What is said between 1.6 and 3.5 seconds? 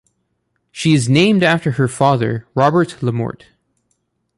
her father, Robert LaMorte.